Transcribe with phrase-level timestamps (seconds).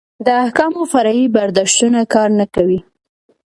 [0.25, 2.79] د احکامو فرعي برداشتونه کار نه کوي.